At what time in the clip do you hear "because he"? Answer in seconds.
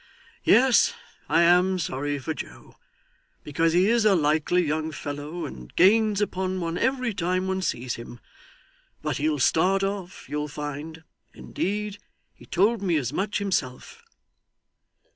3.43-3.87